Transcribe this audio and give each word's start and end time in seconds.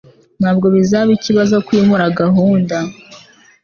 Ntabwo 0.41 0.65
bizaba 0.75 1.09
ikibazo 1.17 1.55
kwimura 1.65 2.05
gahunda. 2.19 2.77